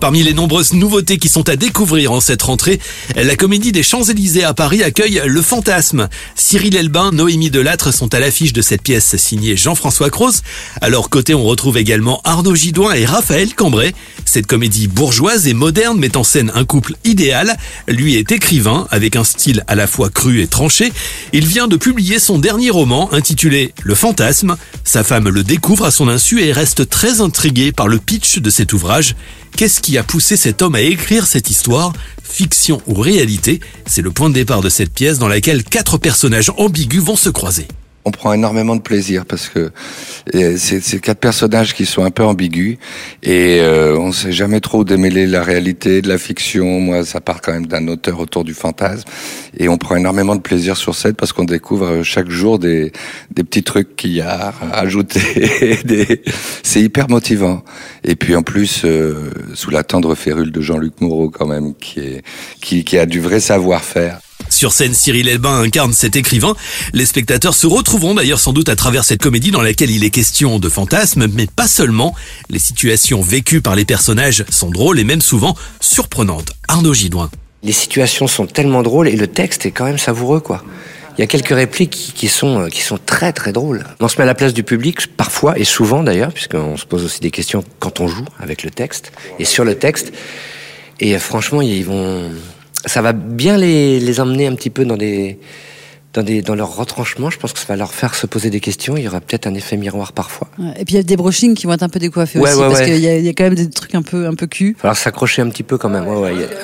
Parmi 0.00 0.22
les 0.22 0.32
nombreuses 0.32 0.74
nouveautés 0.74 1.18
qui 1.18 1.28
sont 1.28 1.48
à 1.48 1.56
découvrir 1.56 2.12
en 2.12 2.20
cette 2.20 2.42
rentrée, 2.42 2.78
la 3.16 3.34
comédie 3.34 3.72
des 3.72 3.82
Champs-Élysées 3.82 4.44
à 4.44 4.54
Paris 4.54 4.84
accueille 4.84 5.20
Le 5.26 5.42
Fantasme. 5.42 6.08
Cyril 6.36 6.76
Elbin, 6.76 7.10
Noémie 7.10 7.50
Delattre 7.50 7.92
sont 7.92 8.14
à 8.14 8.20
l'affiche 8.20 8.52
de 8.52 8.62
cette 8.62 8.82
pièce 8.82 9.16
signée 9.16 9.56
Jean-François 9.56 10.10
Croze. 10.10 10.42
À 10.80 10.88
leur 10.88 11.10
côté, 11.10 11.34
on 11.34 11.42
retrouve 11.42 11.78
également 11.78 12.20
Arnaud 12.22 12.54
Gidouin 12.54 12.92
et 12.92 13.06
Raphaël 13.06 13.54
Cambrai. 13.54 13.92
Cette 14.24 14.46
comédie 14.46 14.86
bourgeoise 14.86 15.48
et 15.48 15.54
moderne 15.54 15.98
met 15.98 16.16
en 16.16 16.22
scène 16.22 16.52
un 16.54 16.64
couple 16.64 16.94
idéal. 17.04 17.56
Lui 17.88 18.14
est 18.14 18.30
écrivain 18.30 18.86
avec 18.90 19.16
un 19.16 19.24
style 19.24 19.64
à 19.66 19.74
la 19.74 19.88
fois 19.88 20.10
cru 20.10 20.40
et 20.40 20.46
tranché. 20.46 20.92
Il 21.32 21.46
vient 21.46 21.66
de 21.66 21.76
publier 21.76 22.20
son 22.20 22.38
dernier 22.38 22.70
roman 22.70 23.12
intitulé 23.12 23.74
Le 23.82 23.96
Fantasme. 23.96 24.56
Sa 24.84 25.02
femme 25.02 25.28
le 25.28 25.42
découvre 25.42 25.86
à 25.86 25.90
son 25.90 26.08
insu 26.08 26.40
et 26.42 26.52
reste 26.52 26.88
très 26.88 27.20
intriguée 27.20 27.72
par 27.72 27.88
le 27.88 27.98
pitch 27.98 28.38
de 28.38 28.50
cet 28.50 28.72
ouvrage. 28.72 29.16
Qu'est-ce 29.56 29.80
qui 29.88 29.96
a 29.96 30.02
poussé 30.02 30.36
cet 30.36 30.60
homme 30.60 30.74
à 30.74 30.82
écrire 30.82 31.26
cette 31.26 31.48
histoire 31.48 31.94
Fiction 32.22 32.82
ou 32.86 32.92
réalité. 32.92 33.58
C'est 33.86 34.02
le 34.02 34.10
point 34.10 34.28
de 34.28 34.34
départ 34.34 34.60
de 34.60 34.68
cette 34.68 34.92
pièce 34.92 35.18
dans 35.18 35.28
laquelle 35.28 35.64
quatre 35.64 35.96
personnages 35.96 36.52
ambigus 36.58 37.02
vont 37.02 37.16
se 37.16 37.30
croiser 37.30 37.66
on 38.04 38.10
prend 38.10 38.32
énormément 38.32 38.76
de 38.76 38.80
plaisir 38.80 39.26
parce 39.26 39.48
que 39.48 39.70
euh, 40.34 40.56
c'est 40.56 41.00
quatre 41.00 41.20
personnages 41.20 41.74
qui 41.74 41.84
sont 41.84 42.04
un 42.04 42.10
peu 42.10 42.24
ambigus 42.24 42.78
et 43.22 43.58
euh, 43.60 43.98
on 43.98 44.12
sait 44.12 44.32
jamais 44.32 44.60
trop 44.60 44.84
démêler 44.84 45.26
la 45.26 45.42
réalité 45.42 46.00
de 46.00 46.08
la 46.08 46.18
fiction. 46.18 46.80
Moi, 46.80 47.04
ça 47.04 47.20
part 47.20 47.40
quand 47.40 47.52
même 47.52 47.66
d'un 47.66 47.86
auteur 47.88 48.20
autour 48.20 48.44
du 48.44 48.54
fantasme 48.54 49.04
et 49.58 49.68
on 49.68 49.76
prend 49.76 49.96
énormément 49.96 50.36
de 50.36 50.40
plaisir 50.40 50.76
sur 50.76 50.94
scène 50.94 51.14
parce 51.14 51.32
qu'on 51.32 51.44
découvre 51.44 52.02
chaque 52.02 52.30
jour 52.30 52.58
des, 52.58 52.92
des 53.30 53.44
petits 53.44 53.62
trucs 53.62 53.96
qu'il 53.96 54.12
y 54.12 54.20
a 54.20 54.54
à 54.72 54.80
ajouter. 54.80 55.20
c'est 56.62 56.80
hyper 56.80 57.10
motivant. 57.10 57.62
Et 58.04 58.16
puis 58.16 58.34
en 58.36 58.42
plus, 58.42 58.82
euh, 58.84 59.30
sous 59.54 59.70
la 59.70 59.82
tendre 59.82 60.14
férule 60.14 60.52
de 60.52 60.60
Jean-Luc 60.60 61.00
Moreau 61.00 61.30
quand 61.30 61.46
même, 61.46 61.74
qui 61.74 62.00
est 62.00 62.22
qui, 62.60 62.84
qui 62.84 62.98
a 62.98 63.06
du 63.06 63.20
vrai 63.20 63.40
savoir-faire. 63.40 64.20
Sur 64.50 64.72
scène, 64.72 64.94
Cyril 64.94 65.28
Elbin 65.28 65.60
incarne 65.60 65.92
cet 65.92 66.16
écrivain. 66.16 66.54
Les 66.92 67.06
spectateurs 67.06 67.54
se 67.54 67.66
retrouveront 67.66 68.14
d'ailleurs 68.14 68.40
sans 68.40 68.52
doute 68.52 68.68
à 68.68 68.76
travers 68.76 69.04
cette 69.04 69.22
comédie 69.22 69.50
dans 69.50 69.62
laquelle 69.62 69.90
il 69.90 70.04
est 70.04 70.10
question 70.10 70.58
de 70.58 70.68
fantasmes, 70.68 71.26
mais 71.32 71.46
pas 71.46 71.68
seulement. 71.68 72.14
Les 72.48 72.58
situations 72.58 73.20
vécues 73.20 73.60
par 73.60 73.76
les 73.76 73.84
personnages 73.84 74.44
sont 74.50 74.70
drôles 74.70 74.98
et 74.98 75.04
même 75.04 75.20
souvent 75.20 75.56
surprenantes. 75.80 76.52
Arnaud 76.68 76.94
Gidouin. 76.94 77.30
Les 77.62 77.72
situations 77.72 78.26
sont 78.26 78.46
tellement 78.46 78.82
drôles 78.82 79.08
et 79.08 79.16
le 79.16 79.26
texte 79.26 79.66
est 79.66 79.70
quand 79.70 79.84
même 79.84 79.98
savoureux, 79.98 80.40
quoi. 80.40 80.64
Il 81.18 81.22
y 81.22 81.24
a 81.24 81.26
quelques 81.26 81.48
répliques 81.48 82.12
qui 82.14 82.28
sont, 82.28 82.60
euh, 82.60 82.68
qui 82.68 82.82
sont 82.82 82.98
très 83.04 83.32
très 83.32 83.52
drôles. 83.52 83.84
On 83.98 84.06
se 84.06 84.18
met 84.18 84.22
à 84.22 84.26
la 84.26 84.36
place 84.36 84.54
du 84.54 84.62
public, 84.62 85.08
parfois 85.16 85.58
et 85.58 85.64
souvent 85.64 86.04
d'ailleurs, 86.04 86.32
puisqu'on 86.32 86.76
se 86.76 86.86
pose 86.86 87.04
aussi 87.04 87.18
des 87.18 87.32
questions 87.32 87.64
quand 87.80 87.98
on 87.98 88.06
joue 88.06 88.24
avec 88.38 88.62
le 88.62 88.70
texte 88.70 89.10
et 89.40 89.44
sur 89.44 89.64
le 89.64 89.74
texte. 89.74 90.12
Et 91.00 91.16
euh, 91.16 91.18
franchement, 91.18 91.60
ils 91.60 91.84
vont, 91.84 92.30
ça 92.86 93.02
va 93.02 93.12
bien 93.12 93.56
les, 93.56 94.00
les 94.00 94.20
emmener 94.20 94.46
un 94.46 94.54
petit 94.54 94.70
peu 94.70 94.84
dans 94.84 94.96
des, 94.96 95.38
dans, 96.14 96.22
des, 96.22 96.42
dans 96.42 96.54
leur 96.54 96.76
retranchement. 96.76 97.30
Je 97.30 97.38
pense 97.38 97.52
que 97.52 97.58
ça 97.58 97.66
va 97.68 97.76
leur 97.76 97.92
faire 97.92 98.14
se 98.14 98.26
poser 98.26 98.50
des 98.50 98.60
questions. 98.60 98.96
Il 98.96 99.04
y 99.04 99.08
aura 99.08 99.20
peut-être 99.20 99.46
un 99.46 99.54
effet 99.54 99.76
miroir 99.76 100.12
parfois. 100.12 100.48
et 100.78 100.84
puis 100.84 100.94
il 100.94 100.96
y 100.96 101.00
a 101.00 101.02
des 101.02 101.16
brochings 101.16 101.54
qui 101.54 101.66
vont 101.66 101.72
être 101.72 101.82
un 101.82 101.88
peu 101.88 101.98
décoiffés 101.98 102.38
aussi, 102.38 102.58
parce 102.58 102.82
qu'il 102.82 102.96
y, 102.96 103.06
y, 103.06 103.28
a 103.28 103.32
quand 103.32 103.44
même 103.44 103.54
des 103.54 103.68
trucs 103.70 103.94
un 103.94 104.02
peu, 104.02 104.26
un 104.26 104.34
peu 104.34 104.46
cul. 104.46 104.68
Il 104.68 104.72
va 104.74 104.80
falloir 104.80 104.96
s'accrocher 104.96 105.42
un 105.42 105.48
petit 105.48 105.62
peu 105.62 105.78
quand 105.78 105.88
même. 105.88 106.06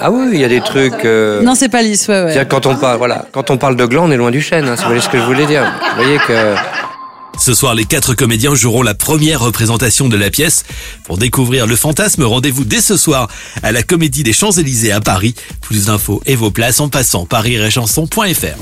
Ah 0.00 0.10
oui, 0.10 0.30
il 0.32 0.40
y 0.40 0.44
a 0.44 0.48
des 0.48 0.60
trucs. 0.60 1.04
Euh... 1.04 1.42
Non, 1.42 1.54
c'est 1.54 1.68
pas 1.68 1.82
lisse, 1.82 2.08
ouais, 2.08 2.24
ouais. 2.24 2.46
Quand 2.48 2.66
on 2.66 2.76
parle, 2.76 2.98
voilà, 2.98 3.26
quand 3.32 3.50
on 3.50 3.58
parle 3.58 3.76
de 3.76 3.84
gland, 3.86 4.08
on 4.08 4.10
est 4.10 4.16
loin 4.16 4.30
du 4.30 4.40
chêne. 4.40 4.66
Hein, 4.66 4.76
si 4.76 4.82
vous 4.82 4.88
voyez 4.88 5.02
ce 5.02 5.08
que 5.08 5.18
je 5.18 5.24
voulais 5.24 5.46
dire. 5.46 5.64
Vous 5.96 6.02
voyez 6.02 6.18
que. 6.18 6.54
Ce 7.38 7.54
soir, 7.54 7.74
les 7.74 7.84
quatre 7.84 8.14
comédiens 8.14 8.54
joueront 8.54 8.82
la 8.82 8.94
première 8.94 9.40
représentation 9.40 10.08
de 10.08 10.16
la 10.16 10.30
pièce. 10.30 10.64
Pour 11.04 11.18
découvrir 11.18 11.66
le 11.66 11.76
fantasme, 11.76 12.22
rendez-vous 12.22 12.64
dès 12.64 12.80
ce 12.80 12.96
soir 12.96 13.28
à 13.62 13.72
la 13.72 13.82
Comédie 13.82 14.22
des 14.22 14.32
Champs-Élysées 14.32 14.92
à 14.92 15.00
Paris. 15.00 15.34
Plus 15.60 15.86
d'infos 15.86 16.22
et 16.26 16.36
vos 16.36 16.50
places 16.50 16.80
en 16.80 16.88
passant 16.88 17.26
par 17.26 17.42
rirechanson.fr. 17.42 18.56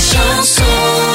Chanson 0.00 1.07